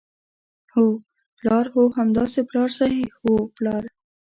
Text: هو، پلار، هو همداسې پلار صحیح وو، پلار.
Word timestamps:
هو، 0.73 0.85
پلار، 1.37 1.65
هو 1.75 1.83
همداسې 1.97 2.39
پلار 2.49 2.69
صحیح 2.79 3.09
وو، 3.25 3.37
پلار. 3.55 3.83